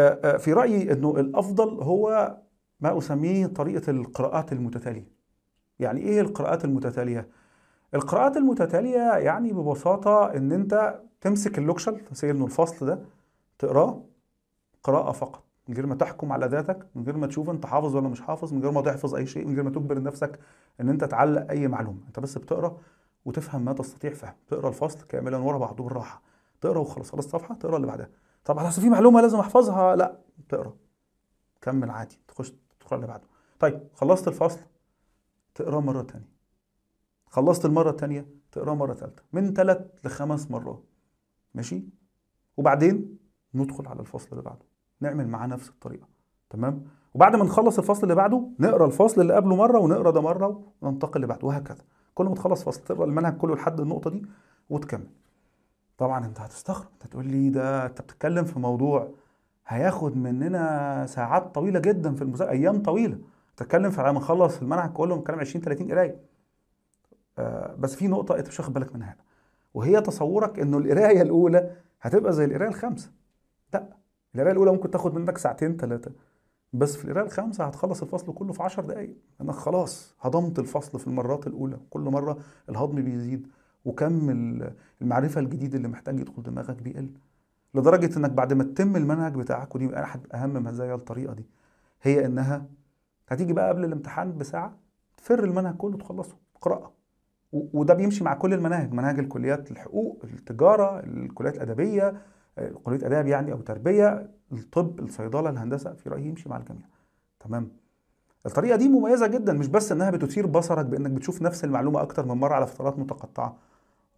آه، 0.00 0.34
آه، 0.34 0.36
في 0.36 0.52
رأيي 0.52 0.92
إنه 0.92 1.16
الأفضل 1.16 1.82
هو 1.82 2.36
ما 2.80 2.98
أسميه 2.98 3.46
طريقة 3.46 3.90
القراءات 3.90 4.52
المتتالية. 4.52 5.08
يعني 5.78 6.00
إيه 6.00 6.20
القراءات 6.20 6.64
المتتالية؟ 6.64 7.28
القراءات 7.94 8.36
المتتالية 8.36 9.12
يعني 9.18 9.52
ببساطة 9.52 10.24
إن 10.36 10.52
أنت 10.52 11.00
تمسك 11.20 11.58
اللوكشل 11.58 12.00
إنه 12.24 12.44
الفصل 12.44 12.86
ده 12.86 12.98
تقراه 13.58 14.02
قراءة 14.84 15.12
فقط 15.12 15.44
من 15.68 15.74
غير 15.74 15.86
ما 15.86 15.94
تحكم 15.94 16.32
على 16.32 16.46
ذاتك 16.46 16.86
من 16.94 17.04
غير 17.04 17.16
ما 17.16 17.26
تشوف 17.26 17.50
أنت 17.50 17.66
حافظ 17.66 17.96
ولا 17.96 18.08
مش 18.08 18.20
حافظ 18.20 18.52
من 18.54 18.62
غير 18.62 18.70
ما 18.70 18.80
تحفظ 18.80 19.14
أي 19.14 19.26
شيء 19.26 19.46
من 19.46 19.54
غير 19.54 19.64
ما 19.64 19.70
تجبر 19.70 20.02
نفسك 20.02 20.38
إن 20.80 20.88
أنت 20.88 21.04
تعلق 21.04 21.50
أي 21.50 21.68
معلومة. 21.68 21.98
أنت 22.06 22.20
بس 22.20 22.38
بتقرأ 22.38 22.76
وتفهم 23.24 23.64
ما 23.64 23.72
تستطيع 23.72 24.12
فهم. 24.12 24.34
تقرأ 24.48 24.68
الفصل 24.68 25.06
كاملا 25.06 25.36
ورا 25.36 25.58
بعضه 25.58 25.84
بالراحة. 25.84 26.22
تقرأ 26.60 26.78
وخلاص 26.78 27.10
خلص 27.10 27.28
صفحه 27.28 27.54
تقرأ 27.54 27.76
اللي 27.76 27.86
بعدها. 27.86 28.08
طب 28.44 28.58
اصل 28.58 28.82
في 28.82 28.88
معلومة 28.88 29.20
لازم 29.20 29.38
أحفظها؟ 29.38 29.96
لا 29.96 30.18
تقرأ. 30.48 30.76
كمل 31.60 31.90
عادي 31.90 32.18
تخش 32.28 32.52
تقرأ 32.80 32.96
اللي 32.96 33.06
بعده. 33.06 33.24
طيب 33.58 33.88
خلصت 33.94 34.28
الفصل؟ 34.28 34.60
تقرأه 35.54 35.80
مرة 35.80 36.02
تانية. 36.02 36.28
خلصت 37.26 37.64
المرة 37.64 37.90
التانية؟ 37.90 38.26
تقرأه 38.52 38.74
مرة 38.74 38.94
ثالثه 38.94 39.22
من 39.32 39.54
ثلاث 39.54 39.78
لخمس 40.04 40.50
مرات. 40.50 40.82
ماشي؟ 41.54 41.84
وبعدين 42.56 43.18
ندخل 43.54 43.86
على 43.88 44.00
الفصل 44.00 44.28
اللي 44.32 44.42
بعده. 44.42 44.64
نعمل 45.00 45.28
معاه 45.28 45.46
نفس 45.46 45.68
الطريقة. 45.68 46.08
تمام؟ 46.50 46.84
وبعد 47.14 47.36
ما 47.36 47.44
نخلص 47.44 47.78
الفصل 47.78 48.02
اللي 48.02 48.14
بعده 48.14 48.48
نقرأ 48.58 48.86
الفصل 48.86 49.20
اللي 49.20 49.34
قبله 49.34 49.56
مرة 49.56 49.78
ونقرأ 49.78 50.10
ده 50.10 50.20
مرة 50.20 50.72
وننتقل 50.82 51.16
اللي 51.16 51.26
بعده 51.26 51.46
وهكذا. 51.46 51.84
كل 52.14 52.24
ما 52.26 52.34
تخلص 52.34 52.64
فصل 52.64 52.80
تقرأ 52.84 53.04
المنهج 53.04 53.36
كله 53.36 53.54
لحد 53.54 53.80
النقطة 53.80 54.10
دي 54.10 54.26
وتكمل. 54.70 55.10
طبعا 56.00 56.26
أنت 56.26 56.40
هتستغرب. 56.40 56.86
أنت 56.92 57.12
تقول 57.12 57.26
لي 57.26 57.50
ده 57.50 57.86
أنت 57.86 58.00
بتتكلم 58.02 58.44
في 58.44 58.58
موضوع 58.58 59.10
هياخد 59.66 60.16
مننا 60.16 61.06
ساعات 61.06 61.54
طويلة 61.54 61.80
جدا 61.80 62.14
في 62.14 62.22
المذاكره 62.22 62.52
أيام 62.52 62.82
طويلة. 62.82 63.18
تتكلم 63.56 63.90
في 63.90 64.02
ما 64.02 64.12
نخلص 64.12 64.58
المنهج 64.62 64.92
كله 64.92 65.16
بنتكلم 65.16 65.40
20 65.40 65.64
30 65.64 65.90
قراية. 65.90 66.20
آه 67.38 67.74
بس 67.78 67.94
في 67.94 68.08
نقطة 68.08 68.38
أنت 68.38 68.48
مش 68.48 68.60
واخد 68.60 68.72
بالك 68.72 68.94
منها 68.94 69.16
وهي 69.74 70.00
تصورك 70.00 70.58
إنه 70.58 70.78
القراية 70.78 71.22
الأولى 71.22 71.76
هتبقى 72.00 72.32
زي 72.32 72.44
القراية 72.44 72.68
الخامسة. 72.68 73.10
لأ 73.74 73.96
القراية 74.34 74.52
الأولى 74.52 74.70
ممكن 74.72 74.90
تاخد 74.90 75.14
منك 75.14 75.38
ساعتين 75.38 75.76
ثلاثة 75.76 76.12
بس 76.72 76.96
في 76.96 77.04
القراية 77.04 77.24
الخامسة 77.26 77.64
هتخلص 77.64 78.02
الفصل 78.02 78.34
كله 78.34 78.52
في 78.52 78.62
10 78.62 78.82
دقائق 78.82 79.16
انك 79.40 79.54
خلاص 79.54 80.14
هضمت 80.20 80.58
الفصل 80.58 80.98
في 80.98 81.06
المرات 81.06 81.46
الأولى. 81.46 81.78
كل 81.90 82.00
مرة 82.00 82.38
الهضم 82.68 83.02
بيزيد. 83.02 83.46
وكم 83.84 84.30
المعرفة 85.00 85.40
الجديد 85.40 85.74
اللي 85.74 85.88
محتاج 85.88 86.20
يدخل 86.20 86.42
دماغك 86.42 86.82
بيقل 86.82 87.10
لدرجة 87.74 88.18
إنك 88.18 88.30
بعد 88.30 88.52
ما 88.52 88.64
تتم 88.64 88.96
المنهج 88.96 89.34
بتاعك 89.34 89.74
ودي 89.74 90.00
أحد 90.02 90.20
أهم 90.34 90.52
مزايا 90.64 90.94
الطريقة 90.94 91.34
دي 91.34 91.46
هي 92.02 92.26
إنها 92.26 92.66
هتيجي 93.28 93.52
بقى 93.52 93.68
قبل 93.68 93.84
الامتحان 93.84 94.38
بساعة 94.38 94.76
تفر 95.16 95.44
المنهج 95.44 95.76
كله 95.76 95.96
تخلصه 95.98 96.36
قراءه 96.60 96.92
وده 97.52 97.94
بيمشي 97.94 98.24
مع 98.24 98.34
كل 98.34 98.54
المناهج 98.54 98.92
مناهج 98.92 99.18
الكليات 99.18 99.70
الحقوق 99.70 100.20
التجارة 100.24 101.00
الكليات 101.00 101.54
الأدبية 101.56 102.22
كليه 102.84 103.06
اداب 103.06 103.26
يعني 103.26 103.52
أو 103.52 103.60
تربيه 103.60 104.30
الطب 104.52 105.00
الصيدلة 105.00 105.50
الهندسة 105.50 105.92
في 105.94 106.08
رأيي 106.08 106.26
يمشي 106.28 106.48
مع 106.48 106.56
الجميع. 106.56 106.86
تمام؟ 107.40 107.70
الطريقة 108.46 108.76
دي 108.76 108.88
مميزة 108.88 109.26
جدا 109.26 109.52
مش 109.52 109.66
بس 109.66 109.92
إنها 109.92 110.10
بتثير 110.10 110.46
بصرك 110.46 110.86
بإنك 110.86 111.10
بتشوف 111.10 111.42
نفس 111.42 111.64
المعلومة 111.64 112.02
أكتر 112.02 112.26
من 112.26 112.34
مرة 112.34 112.54
على 112.54 112.66
فترات 112.66 112.98
متقطعة. 112.98 113.56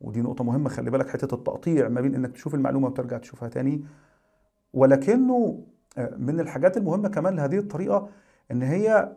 ودي 0.00 0.20
نقطة 0.20 0.44
مهمة 0.44 0.68
خلي 0.68 0.90
بالك 0.90 1.08
حتة 1.08 1.34
التقطيع 1.34 1.88
ما 1.88 2.00
بين 2.00 2.14
إنك 2.14 2.32
تشوف 2.32 2.54
المعلومة 2.54 2.86
وترجع 2.86 3.18
تشوفها 3.18 3.48
تاني. 3.48 3.84
ولكنه 4.74 5.64
من 6.16 6.40
الحاجات 6.40 6.76
المهمة 6.76 7.08
كمان 7.08 7.36
لهذه 7.36 7.58
الطريقة 7.58 8.08
إن 8.50 8.62
هي 8.62 9.12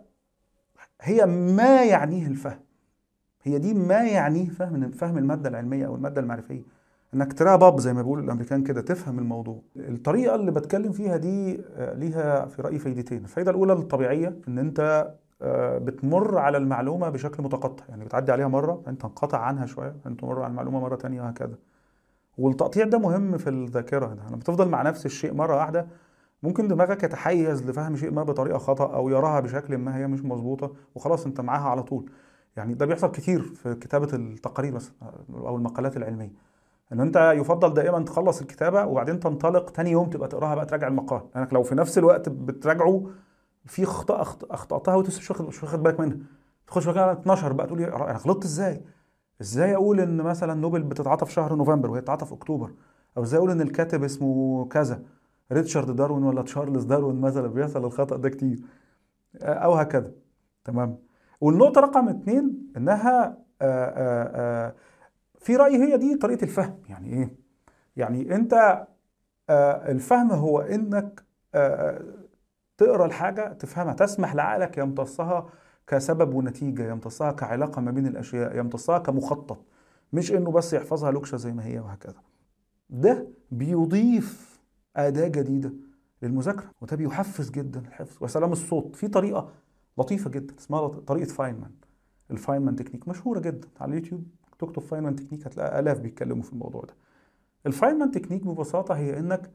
هي 1.02 1.26
ما 1.26 1.84
يعنيه 1.84 2.28
الفهم. 2.28 2.60
هي 3.44 3.60
دي 3.60 3.74
ما 3.74 4.04
يعنيه 4.04 4.50
فهم 4.50 4.92
فهم 4.92 5.18
المادة 5.18 5.50
العلمية 5.50 5.86
أو 5.88 5.96
المادة 5.96 6.22
المعرفية. 6.22 6.62
إنك 7.16 7.34
تراها 7.34 7.56
باب 7.56 7.80
زي 7.80 7.94
ما 7.94 8.02
بيقولوا 8.02 8.24
الأمريكان 8.24 8.64
كده 8.64 8.82
تفهم 8.82 9.20
الموضوع. 9.20 9.62
الطريقة 9.76 10.36
اللي 10.36 10.52
بتكلم 10.52 10.92
فيها 10.92 11.18
دي 11.18 11.62
ليها 11.78 12.46
في 12.46 12.62
رأيي 12.62 12.80
فايدتين. 12.80 13.24
الفايدة 13.24 13.52
الأولى 13.52 13.74
الطبيعية 13.74 14.36
إن 14.48 14.60
أنت 14.60 15.12
بتمر 15.82 16.38
على 16.38 16.58
المعلومة 16.58 17.10
بشكل 17.10 17.44
متقطع. 17.44 17.84
يعني 17.90 18.06
بتعدي 18.06 18.32
عليها 18.32 18.48
مرة 18.48 18.82
أنت 18.88 19.02
تنقطع 19.02 19.38
عنها 19.38 19.66
شوية 19.66 19.96
أنت 20.06 20.20
تمر 20.20 20.42
على 20.42 20.52
المعلومة 20.52 20.80
مرة 20.80 20.96
تانية 20.96 21.22
وهكذا. 21.22 21.56
والتقطيع 22.38 22.86
ده 22.86 22.98
مهم 22.98 23.38
في 23.38 23.50
الذاكرة. 23.50 24.18
لما 24.28 24.36
بتفضل 24.36 24.70
مع 24.70 24.82
نفس 24.82 25.06
الشيء 25.06 25.34
مرة 25.34 25.56
واحدة 25.56 25.88
ممكن 26.44 26.68
دماغك 26.68 27.04
يتحيز 27.04 27.70
لفهم 27.70 27.96
شيء 27.96 28.12
ما 28.12 28.24
بطريقة 28.24 28.58
خطا 28.58 28.96
أو 28.96 29.10
يراها 29.10 29.40
بشكل 29.40 29.78
ما 29.78 29.98
هي 29.98 30.08
مش 30.08 30.26
مظبوطة 30.26 30.72
وخلاص 30.96 31.26
أنت 31.26 31.42
معاها 31.42 31.70
على 31.70 31.84
طول. 31.84 32.10
يعني 32.58 32.74
ده 32.74 32.86
بيحصل 32.86 33.12
كتير 33.12 33.42
في 33.42 33.76
كتابة 33.76 34.10
التقارير 34.14 34.74
مثلا 34.74 34.94
أو 35.30 35.56
المقالات 35.56 35.98
العلمية. 35.98 36.53
إن 36.94 37.00
أنت 37.00 37.34
يفضل 37.36 37.74
دائما 37.74 38.00
تخلص 38.00 38.42
الكتابة 38.42 38.86
وبعدين 38.86 39.20
تنطلق 39.20 39.70
تاني 39.70 39.92
يوم 39.92 40.10
تبقى 40.10 40.28
تقراها 40.28 40.56
بقى 40.56 40.66
تراجع 40.66 40.88
المقال. 40.88 41.20
لأنك 41.20 41.36
يعني 41.36 41.48
لو 41.52 41.64
في 41.64 41.76
نفس 41.76 41.98
الوقت 41.98 42.30
بتراجعه 42.30 43.04
في 43.66 43.86
خطأ 43.86 44.22
أخطأتها 44.52 44.96
وانت 44.96 45.08
مش 45.08 45.32
واخد 45.32 45.48
مش 45.48 45.64
واخد 45.64 45.84
بالك 45.84 46.00
منها. 46.00 46.18
تخش 46.68 46.88
بقى 46.90 47.12
12 47.12 47.54
بقى 47.54 47.68
تقول 47.68 47.82
أنا 47.84 48.18
غلطت 48.18 48.46
إزاي؟ 48.46 48.82
إزاي 49.42 49.76
أقول 49.76 50.00
إن 50.00 50.18
مثلا 50.18 50.54
نوبل 50.54 50.84
بتتعاطى 50.84 51.26
في 51.26 51.32
شهر 51.32 51.56
نوفمبر 51.56 51.90
وهي 51.92 52.02
بتتعاطى 52.02 52.26
في 52.26 52.34
أكتوبر؟ 52.34 52.72
أو 53.18 53.24
إزاي 53.24 53.38
أقول 53.38 53.52
إن 53.52 53.62
الكاتب 53.62 54.04
اسمه 54.04 54.66
كذا؟ 54.66 55.02
ريتشارد 55.52 55.96
داروين 55.96 56.24
ولا 56.24 56.42
تشارلز 56.42 56.84
داروين 56.84 57.22
مثلا 57.22 57.48
بيحصل 57.48 57.86
الخطأ 57.86 58.18
ده 58.18 58.30
كتير. 58.30 58.60
أو 59.42 59.74
هكذا. 59.74 60.12
تمام. 60.64 60.98
والنقطة 61.42 61.82
رقم 61.82 62.10
اثنين 62.10 62.72
إنها 62.78 63.38
آآ 63.62 63.94
آآ 63.98 64.76
في 65.44 65.56
رأيي 65.56 65.78
هي 65.78 65.98
دي 65.98 66.16
طريقة 66.16 66.44
الفهم. 66.44 66.80
يعني 66.90 67.14
إيه؟ 67.14 67.36
يعني 67.96 68.36
أنت 68.36 68.86
الفهم 69.90 70.32
هو 70.32 70.60
إنك 70.60 71.24
تقرأ 72.78 73.06
الحاجة 73.06 73.54
تفهمها 73.54 73.94
تسمح 73.94 74.36
لعقلك 74.36 74.78
يمتصها 74.78 75.50
كسبب 75.88 76.34
ونتيجة 76.34 76.90
يمتصها 76.92 77.32
كعلاقة 77.32 77.82
ما 77.82 77.92
بين 77.92 78.08
الأشياء 78.08 78.58
يمتصها 78.58 78.98
كمخطط. 79.00 79.66
مش 80.14 80.32
إنه 80.32 80.52
بس 80.52 80.74
يحفظها 80.74 81.12
لوكشة 81.12 81.36
زي 81.36 81.52
ما 81.52 81.66
هي 81.66 81.80
وهكذا. 81.80 82.22
ده 82.90 83.28
بيضيف 83.52 84.60
أداة 84.96 85.28
جديدة 85.28 85.74
للمذاكرة 86.22 86.72
وده 86.82 86.96
بيحفز 86.96 87.50
جدا 87.50 87.80
الحفظ. 87.80 88.24
وسلام 88.24 88.52
الصوت 88.52 88.96
في 88.96 89.08
طريقة 89.08 89.52
لطيفة 89.98 90.30
جدا 90.30 90.56
اسمها 90.60 90.88
طريقة 90.88 91.28
فاينمان 91.30 91.72
الفاينمان 92.32 92.76
تكنيك 92.76 93.08
مشهورة 93.08 93.40
جدا 93.40 93.68
على 93.82 93.90
اليوتيوب. 93.90 94.24
تكتب 94.66 94.82
فاينمان 94.82 95.16
تكنيك 95.16 95.48
هتلاقي 95.48 95.80
آلاف 95.80 96.00
بيتكلموا 96.00 96.44
في 96.44 96.54
الموضوع 96.54 96.82
ده. 96.82 96.94
الفاينمان 97.66 98.12
تكنيك 98.12 98.44
ببساطة 98.48 98.96
هي 98.96 99.20
إنك 99.20 99.52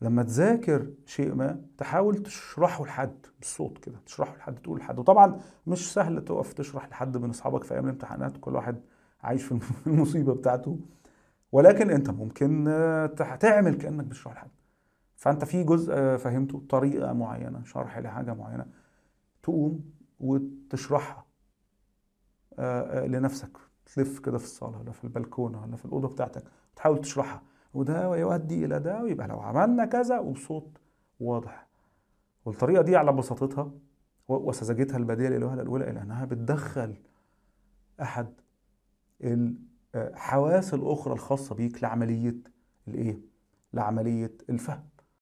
لما 0.00 0.22
تذاكر 0.22 0.90
شيء 1.06 1.34
ما 1.34 1.62
تحاول 1.78 2.22
تشرحه 2.22 2.84
لحد 2.84 3.26
بالصوت 3.38 3.78
كده 3.78 3.98
تشرحه 4.06 4.36
لحد 4.36 4.58
تقول 4.58 4.78
لحد. 4.78 4.98
وطبعا 4.98 5.40
مش 5.66 5.92
سهل 5.92 6.24
تقف 6.24 6.52
تشرح 6.52 6.88
لحد 6.88 7.16
من 7.16 7.30
أصحابك 7.30 7.64
في 7.64 7.74
أيام 7.74 7.84
الامتحانات 7.84 8.36
كل 8.36 8.54
واحد 8.54 8.80
عايش 9.22 9.44
في 9.44 9.60
المصيبة 9.86 10.34
بتاعته. 10.34 10.78
ولكن 11.52 11.90
أنت 11.90 12.10
ممكن 12.10 12.64
تعمل 13.40 13.74
كأنك 13.74 14.04
بتشرح 14.04 14.32
لحد. 14.34 14.50
فأنت 15.16 15.44
في 15.44 15.64
جزء 15.64 16.16
فهمته 16.16 16.62
طريقة 16.68 17.12
معينة 17.12 17.64
شرح 17.64 17.98
لحاجة 17.98 18.34
معينة 18.34 18.66
تقوم 19.42 19.84
وتشرحها 20.20 21.26
لنفسك. 23.06 23.69
تلف 23.94 24.18
كده 24.18 24.38
في 24.38 24.44
الصالة 24.44 24.78
ولا 24.78 24.92
في 24.92 25.04
البلكونة 25.04 25.62
ولا 25.62 25.76
في 25.76 25.84
الأوضة 25.84 26.08
بتاعتك 26.08 26.44
تحاول 26.76 27.00
تشرحها. 27.00 27.42
وده 27.74 28.16
يؤدي 28.16 28.64
إلى 28.64 28.80
ده 28.80 29.02
ويبقى 29.02 29.28
لو 29.28 29.40
عملنا 29.40 29.84
كذا 29.84 30.18
وبصوت 30.18 30.78
واضح. 31.20 31.68
والطريقة 32.44 32.82
دي 32.82 32.96
على 32.96 33.12
بساطتها 33.12 33.72
وسذاجتها 34.28 34.96
البديهة 34.96 35.28
الالوهه 35.28 35.54
الأولى 35.54 35.90
إلى 35.90 36.02
أنها 36.02 36.24
بتدخل 36.24 36.96
أحد 38.02 38.26
الحواس 39.94 40.74
الأخرى 40.74 41.12
الخاصة 41.14 41.54
بيك 41.54 41.82
لعملية 41.82 42.36
الإيه؟ 42.88 43.20
لعملية 43.72 44.36
الفهم. 44.50 44.84